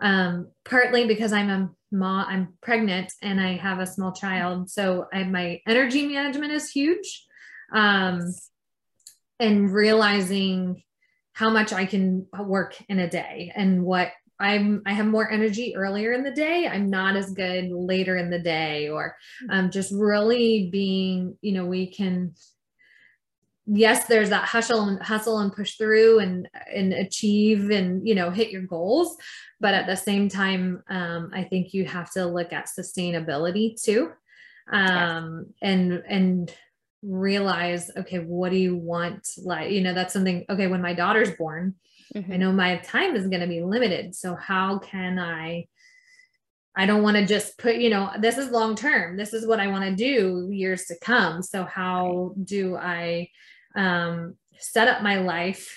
[0.00, 4.70] um, partly because I'm a mom, I'm pregnant and I have a small child.
[4.70, 7.24] So I, my energy management is huge.
[7.72, 8.32] Um,
[9.40, 10.82] and realizing
[11.32, 15.76] how much I can work in a day and what I'm I have more energy
[15.76, 16.66] earlier in the day.
[16.66, 19.16] I'm not as good later in the day, or
[19.48, 22.34] um, just really being, you know, we can.
[23.66, 28.30] Yes, there's that hustle and hustle and push through and and achieve and you know
[28.30, 29.16] hit your goals,
[29.60, 34.10] but at the same time, um, I think you have to look at sustainability too,
[34.70, 35.54] um, yes.
[35.62, 36.54] and and
[37.02, 39.28] realize okay, what do you want?
[39.38, 40.44] Like you know, that's something.
[40.50, 41.76] Okay, when my daughter's born
[42.16, 42.32] Mm-hmm.
[42.32, 44.14] I know my time is going to be limited.
[44.14, 45.66] So how can I
[46.76, 49.16] I don't want to just put, you know, this is long term.
[49.16, 51.40] This is what I want to do years to come.
[51.40, 53.28] So how do I
[53.76, 55.72] um, set up my life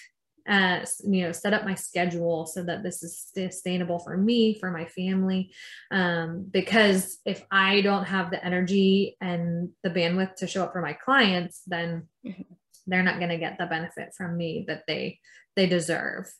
[0.48, 4.72] uh, you know, set up my schedule so that this is sustainable for me, for
[4.72, 5.52] my family.
[5.92, 10.82] Um, because if I don't have the energy and the bandwidth to show up for
[10.82, 12.44] my clients, then mm-hmm.
[12.88, 15.20] They're not going to get the benefit from me that they
[15.56, 16.32] they deserve.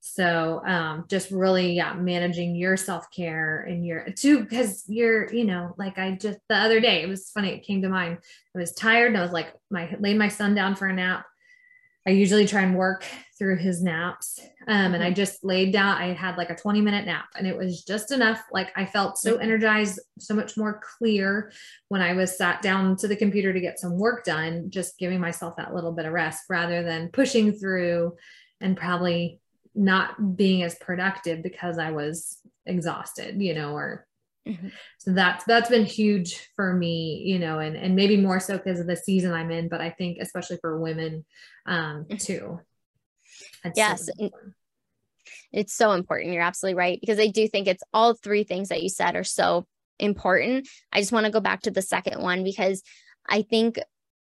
[0.00, 5.74] So um, just really yeah, managing your self-care and your too because you're, you know,
[5.76, 8.18] like I just the other day, it was funny, it came to mind.
[8.54, 11.26] I was tired and I was like, my laid my son down for a nap.
[12.06, 13.04] I usually try and work
[13.38, 14.40] through his naps.
[14.66, 15.14] Um, and I mm-hmm.
[15.14, 18.42] just laid down, I had like a 20 minute nap and it was just enough.
[18.52, 19.42] Like I felt so mm-hmm.
[19.42, 21.52] energized, so much more clear
[21.88, 25.20] when I was sat down to the computer to get some work done, just giving
[25.20, 28.16] myself that little bit of rest rather than pushing through
[28.60, 29.40] and probably
[29.74, 34.08] not being as productive because I was exhausted, you know, or
[34.48, 34.68] Mm-hmm.
[34.98, 38.80] So that's that's been huge for me, you know, and and maybe more so because
[38.80, 41.26] of the season I'm in, but I think especially for women
[41.66, 42.16] um mm-hmm.
[43.64, 43.72] Too.
[43.76, 44.06] yes.
[44.06, 44.30] So
[45.52, 46.32] it's so important.
[46.32, 49.24] You're absolutely right because I do think it's all three things that you said are
[49.24, 49.66] so
[49.98, 50.68] important.
[50.92, 52.82] I just want to go back to the second one because
[53.28, 53.78] I think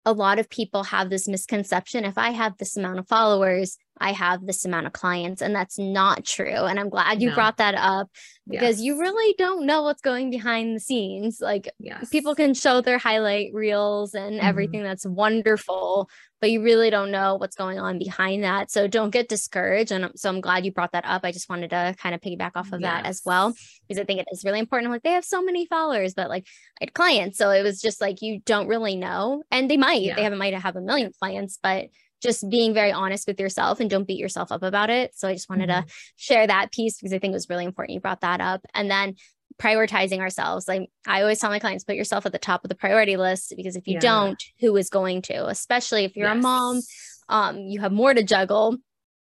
[0.06, 4.12] a lot of people have this misconception if I have this amount of followers, I
[4.12, 6.66] have this amount of clients, and that's not true.
[6.66, 7.36] And I'm glad you no.
[7.36, 8.10] brought that up
[8.46, 8.82] because yes.
[8.82, 11.40] you really don't know what's going behind the scenes.
[11.40, 12.10] Like yes.
[12.10, 14.46] people can show their highlight reels and mm-hmm.
[14.46, 16.10] everything that's wonderful,
[16.44, 18.70] but you really don't know what's going on behind that.
[18.70, 19.94] So don't get discouraged.
[19.94, 21.22] And so I'm glad you brought that up.
[21.24, 22.92] I just wanted to kind of piggyback off of yes.
[22.92, 23.54] that as well
[23.88, 24.92] because I think it is really important.
[24.92, 26.46] like they have so many followers, but like
[26.82, 30.02] I had clients, so it was just like you don't really know, and they might
[30.02, 30.16] yeah.
[30.16, 31.86] they have might have a million clients, but
[32.22, 35.16] just being very honest with yourself and don't beat yourself up about it.
[35.16, 35.88] So I just wanted mm-hmm.
[35.88, 38.66] to share that piece because I think it was really important you brought that up.
[38.74, 39.16] And then
[39.60, 40.68] prioritizing ourselves.
[40.68, 43.54] Like I always tell my clients, put yourself at the top of the priority list
[43.56, 44.00] because if you yeah.
[44.00, 45.48] don't, who is going to?
[45.48, 46.38] Especially if you're yes.
[46.38, 46.82] a mom,
[47.30, 48.78] um, you have more to juggle.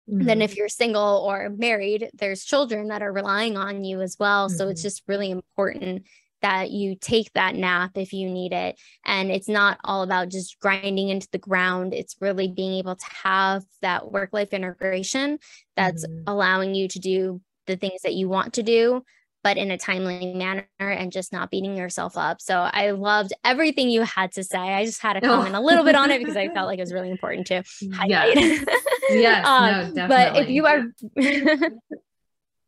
[0.09, 0.25] Mm-hmm.
[0.25, 4.47] Than if you're single or married, there's children that are relying on you as well.
[4.47, 4.57] Mm-hmm.
[4.57, 4.85] So it's mm-hmm.
[4.87, 6.07] just really important
[6.41, 8.79] that you take that nap if you need it.
[9.05, 11.93] And it's not all about just grinding into the ground.
[11.93, 15.39] It's really being able to have that work life integration
[15.75, 16.23] that's mm-hmm.
[16.27, 19.03] allowing you to do the things that you want to do,
[19.43, 22.41] but in a timely manner and just not beating yourself up.
[22.41, 24.57] So I loved everything you had to say.
[24.57, 25.59] I just had to comment oh.
[25.59, 27.63] a little bit on it because I felt like it was really important to
[27.93, 28.35] highlight.
[28.35, 28.65] Yes,
[29.09, 30.85] yes um, no, But if you are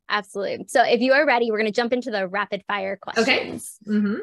[0.09, 0.65] Absolutely.
[0.67, 3.77] So if you are ready, we're going to jump into the rapid fire questions.
[3.87, 3.97] Okay.
[3.97, 4.17] Mm-hmm.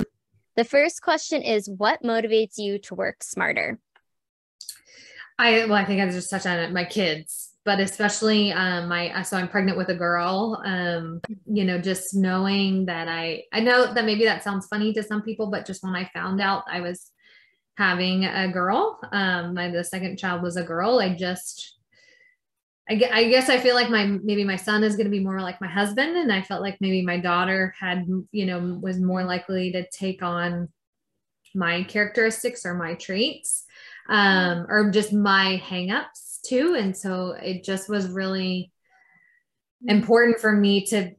[0.57, 3.79] The first question is What motivates you to work smarter?
[5.39, 6.73] I, well, I think I just touched on it.
[6.73, 10.63] My kids, but especially um, my, so I'm pregnant with a girl.
[10.65, 15.03] Um, you know, just knowing that I, I know that maybe that sounds funny to
[15.03, 17.11] some people, but just when I found out I was
[17.77, 21.77] having a girl, um, my, the second child was a girl, I just,
[22.89, 25.61] I, guess I feel like my maybe my son is going to be more like
[25.61, 29.73] my husband, and I felt like maybe my daughter had you know was more likely
[29.73, 30.71] to take on
[31.55, 33.65] my characteristics or my traits,
[34.09, 36.75] um, or just my hangups too.
[36.75, 38.73] And so it just was really
[39.87, 41.13] important for me to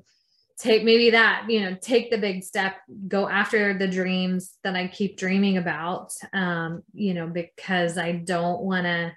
[0.59, 2.75] take maybe that you know take the big step
[3.07, 8.59] go after the dreams that i keep dreaming about um you know because i don't
[8.59, 9.09] want to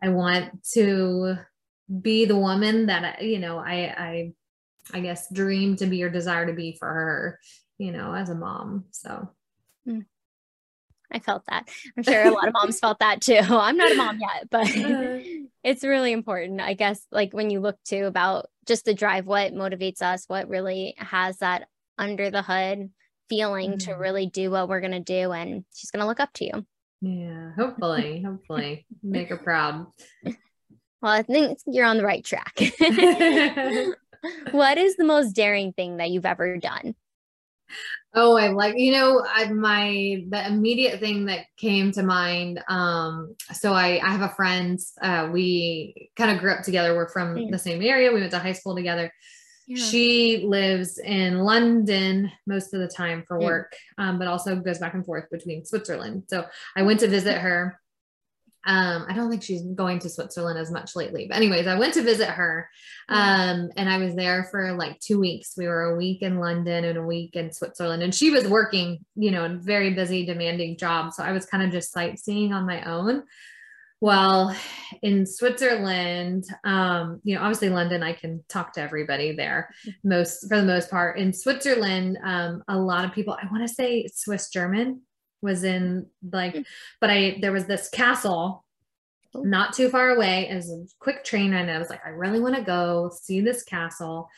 [0.00, 1.36] i want to
[1.88, 4.32] be the woman that you know I I
[4.92, 7.40] I guess dream to be or desire to be for her,
[7.78, 8.84] you know, as a mom.
[8.90, 9.30] So
[9.86, 10.00] hmm.
[11.12, 11.68] I felt that.
[11.96, 13.38] I'm sure a lot of moms felt that too.
[13.48, 15.18] I'm not a mom yet, but uh-huh.
[15.64, 16.60] it's really important.
[16.60, 20.48] I guess like when you look to about just the drive, what motivates us, what
[20.48, 22.90] really has that under the hood
[23.28, 23.90] feeling mm-hmm.
[23.90, 25.32] to really do what we're going to do.
[25.32, 26.66] And she's going to look up to you.
[27.00, 29.86] Yeah, hopefully, hopefully make her proud.
[31.02, 32.58] Well, I think you're on the right track.
[34.52, 36.94] what is the most daring thing that you've ever done?
[38.14, 42.62] Oh, I like, you know, I, my, the immediate thing that came to mind.
[42.68, 46.94] Um, so I, I have a friend, uh, we kind of grew up together.
[46.94, 47.50] We're from mm.
[47.50, 48.12] the same area.
[48.12, 49.12] We went to high school together.
[49.66, 49.82] Yeah.
[49.82, 54.94] She lives in London most of the time for work, um, but also goes back
[54.94, 56.24] and forth between Switzerland.
[56.28, 56.44] So
[56.76, 57.80] I went to visit her
[58.66, 61.26] um, I don't think she's going to Switzerland as much lately.
[61.28, 62.68] But anyways, I went to visit her.
[63.08, 65.54] Um, and I was there for like two weeks.
[65.56, 68.02] We were a week in London and a week in Switzerland.
[68.02, 71.12] And she was working, you know, a very busy, demanding job.
[71.12, 73.24] So I was kind of just sightseeing on my own.
[74.00, 74.54] Well,
[75.02, 79.70] in Switzerland, um, you know, obviously London, I can talk to everybody there
[80.02, 81.18] most for the most part.
[81.18, 85.02] In Switzerland, um, a lot of people, I want to say Swiss German
[85.44, 86.56] was in like,
[87.00, 88.64] but I, there was this castle
[89.34, 89.42] oh.
[89.42, 91.68] not too far away as a quick train ride.
[91.68, 94.28] I was like, I really want to go see this castle.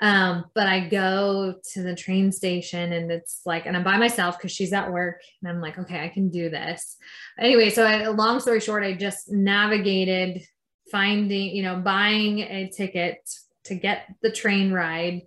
[0.00, 4.38] Um, but I go to the train station and it's like, and I'm by myself
[4.38, 6.96] because she's at work and I'm like, okay, I can do this.
[7.38, 10.42] Anyway, so I, long story short, I just navigated
[10.90, 13.18] finding, you know, buying a ticket
[13.64, 15.22] to get the train ride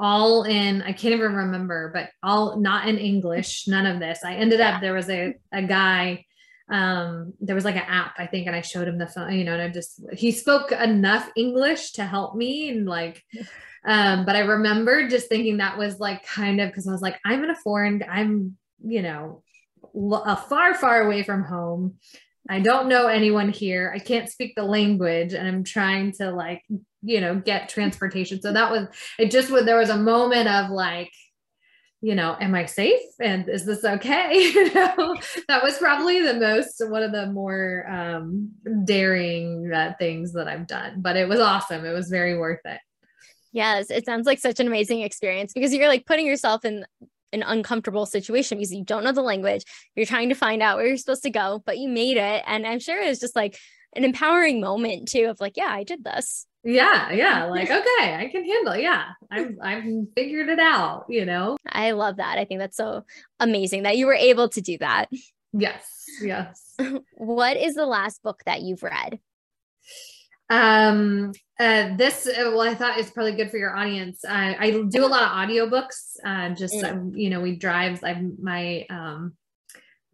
[0.00, 4.20] all in i can't even remember but all not in english none of this.
[4.24, 6.24] I ended up there was a, a guy
[6.70, 9.44] um there was like an app i think and i showed him the phone you
[9.44, 13.22] know and i just he spoke enough english to help me and like
[13.84, 17.18] um but i remember just thinking that was like kind of because i was like
[17.24, 19.42] i'm in a foreign i'm you know
[20.24, 21.96] a far far away from home
[22.50, 23.92] I don't know anyone here.
[23.94, 26.62] I can't speak the language and I'm trying to like
[27.02, 28.86] you know get transportation so that was
[29.18, 31.10] it just was there was a moment of like
[32.02, 33.02] you know, am I safe?
[33.20, 34.32] And is this okay?
[34.54, 35.16] you know,
[35.48, 38.50] that was probably the most, one of the more um,
[38.84, 41.84] daring uh, things that I've done, but it was awesome.
[41.84, 42.80] It was very worth it.
[43.52, 46.86] Yes, it sounds like such an amazing experience because you're like putting yourself in
[47.32, 49.64] an uncomfortable situation because you don't know the language.
[49.94, 52.42] You're trying to find out where you're supposed to go, but you made it.
[52.46, 53.58] And I'm sure it was just like
[53.94, 56.46] an empowering moment too of like, yeah, I did this.
[56.62, 58.76] Yeah, yeah, like okay, I can handle.
[58.76, 61.56] Yeah, I've I've figured it out, you know.
[61.66, 62.38] I love that.
[62.38, 63.04] I think that's so
[63.38, 65.06] amazing that you were able to do that.
[65.52, 65.84] Yes,
[66.20, 66.74] yes.
[67.14, 69.18] what is the last book that you've read?
[70.48, 74.24] Um, uh, this, uh, well, I thought it's probably good for your audience.
[74.24, 76.16] Uh, I do a lot of audiobooks.
[76.24, 76.90] Uh, just, mm.
[76.90, 79.34] um, you know, we drive, I, my, um,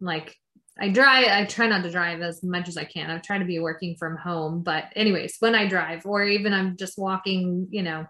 [0.01, 0.35] like,
[0.77, 3.09] I drive, I try not to drive as much as I can.
[3.09, 6.75] I try to be working from home, but anyways, when I drive or even I'm
[6.75, 8.05] just walking, you know,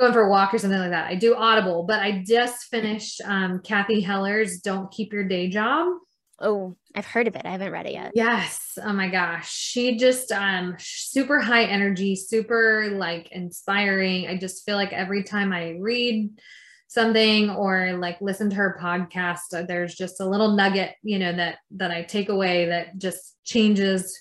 [0.00, 3.20] going for a walk or something like that, I do audible, but I just finished,
[3.24, 5.92] um, Cathy Heller's Don't Keep Your Day Job.
[6.40, 7.42] Oh, I've heard of it.
[7.44, 8.12] I haven't read it yet.
[8.14, 8.78] Yes.
[8.82, 9.52] Oh my gosh.
[9.52, 14.28] She just um super high energy, super like inspiring.
[14.28, 16.30] I just feel like every time I read
[16.86, 21.34] something or like listen to her podcast, uh, there's just a little nugget, you know,
[21.34, 24.16] that that I take away that just changes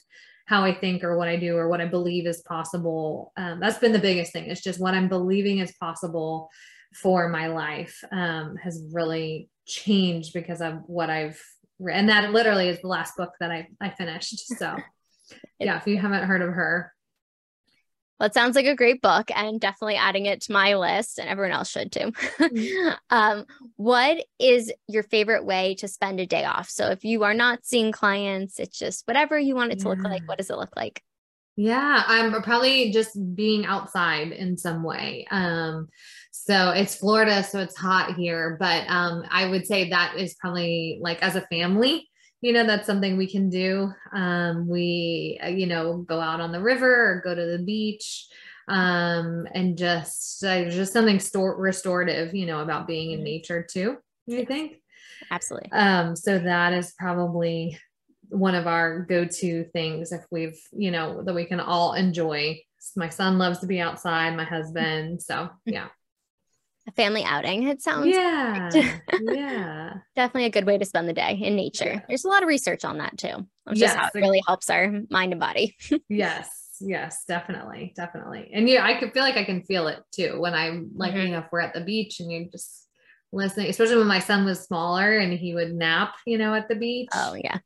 [0.45, 3.33] how I think or what I do or what I believe is possible.
[3.35, 4.45] Um, that's been the biggest thing.
[4.45, 6.49] It's just what I'm believing is possible
[6.93, 11.41] for my life um, has really changed because of what I've
[11.79, 14.47] and that literally is the last book that I, I finished.
[14.57, 14.75] So
[15.59, 16.93] yeah, if you haven't heard of her.
[18.19, 21.29] Well, it sounds like a great book and definitely adding it to my list and
[21.29, 22.13] everyone else should too.
[23.09, 26.69] Um, what is your favorite way to spend a day off?
[26.69, 29.89] So if you are not seeing clients, it's just whatever you want it to yeah.
[29.89, 30.27] look like.
[30.27, 31.03] What does it look like?
[31.59, 35.25] Yeah, I'm probably just being outside in some way.
[35.31, 35.89] Um,
[36.31, 40.99] so it's Florida, so it's hot here, but um, I would say that is probably
[41.01, 42.07] like as a family,
[42.41, 43.91] you know, that's something we can do.
[44.13, 48.27] Um, we, uh, you know, go out on the river or go to the beach
[48.67, 53.25] um, and just uh, just something store restorative, you know, about being in mm-hmm.
[53.25, 53.97] nature too.
[54.27, 54.81] You think?
[55.31, 55.71] Absolutely.
[55.71, 57.79] Um, so that is probably
[58.29, 62.59] one of our go-to things if we've you know that we can all enjoy.
[62.95, 65.87] My son loves to be outside my husband so yeah.
[66.87, 68.69] A family outing it sounds yeah
[69.21, 69.93] yeah.
[70.15, 71.85] Definitely a good way to spend the day in nature.
[71.85, 72.01] Yeah.
[72.07, 73.95] there's a lot of research on that too just yes.
[73.95, 75.75] how it really helps our mind and body.
[76.09, 76.49] Yes
[76.79, 78.51] yes definitely definitely.
[78.53, 81.21] And yeah i can feel like i can feel it too when i'm like mm-hmm.
[81.21, 82.87] you know if we're at the beach and you just
[83.31, 86.75] listening especially when my son was smaller and he would nap you know at the
[86.75, 87.09] beach.
[87.13, 87.57] Oh yeah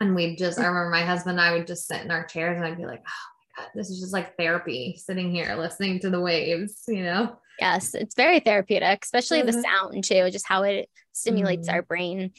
[0.00, 2.56] and we'd just, I remember my husband and I would just sit in our chairs
[2.56, 6.00] and I'd be like, oh my God, this is just like therapy sitting here listening
[6.00, 7.36] to the waves, you know?
[7.58, 9.60] Yes, it's very therapeutic, especially mm-hmm.
[9.60, 11.74] the sound too, just how it stimulates mm-hmm.
[11.74, 12.32] our brain.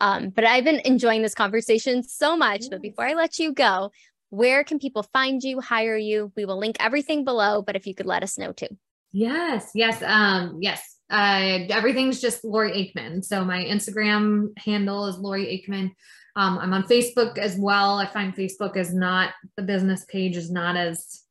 [0.00, 2.62] Um, but I've been enjoying this conversation so much.
[2.62, 2.68] Yes.
[2.68, 3.90] But before I let you go,
[4.28, 6.30] where can people find you, hire you?
[6.36, 8.68] We will link everything below, but if you could let us know too.
[9.12, 10.82] Yes, yes, um, yes.
[11.08, 13.24] Uh, everything's just Lori Aikman.
[13.24, 15.92] So my Instagram handle is Lori Aikman.
[16.36, 17.98] Um, I'm on Facebook as well.
[17.98, 21.22] I find Facebook is not the business page is not as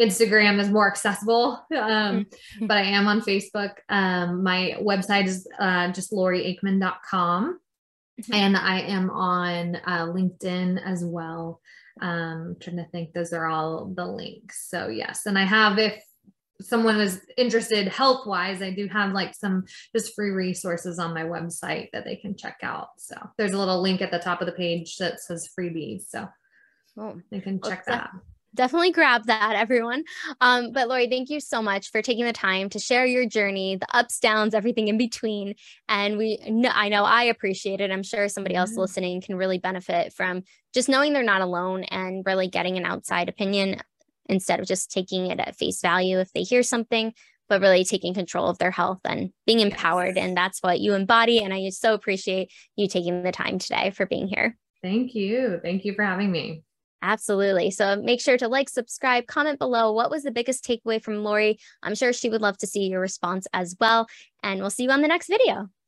[0.00, 2.66] Instagram is more accessible, um, mm-hmm.
[2.66, 3.72] but I am on Facebook.
[3.88, 7.60] Um, my website is uh, just loriaikman.com.
[8.20, 8.34] Mm-hmm.
[8.34, 11.60] And I am on uh, LinkedIn as well.
[12.00, 14.68] Um, trying to think, those are all the links.
[14.70, 15.26] So, yes.
[15.26, 16.02] And I have, if
[16.60, 21.22] someone is interested health wise, I do have like some just free resources on my
[21.22, 22.88] website that they can check out.
[22.98, 26.08] So there's a little link at the top of the page that says freebies.
[26.08, 26.28] So
[26.98, 28.10] oh, they can check well, that.
[28.54, 30.04] Definitely grab that, everyone.
[30.40, 33.76] Um, but Lori, thank you so much for taking the time to share your journey,
[33.76, 35.56] the ups, downs, everything in between.
[35.90, 36.38] And we,
[36.70, 37.90] I know I appreciate it.
[37.90, 38.80] I'm sure somebody else mm-hmm.
[38.80, 40.42] listening can really benefit from
[40.72, 43.82] just knowing they're not alone and really getting an outside opinion
[44.28, 47.12] instead of just taking it at face value if they hear something,
[47.48, 50.18] but really taking control of their health and being empowered.
[50.18, 51.42] And that's what you embody.
[51.42, 54.56] And I so appreciate you taking the time today for being here.
[54.82, 55.60] Thank you.
[55.62, 56.62] Thank you for having me.
[57.02, 57.70] Absolutely.
[57.70, 59.92] So make sure to like, subscribe, comment below.
[59.92, 61.58] What was the biggest takeaway from Lori?
[61.82, 64.06] I'm sure she would love to see your response as well.
[64.42, 65.68] And we'll see you on the next video.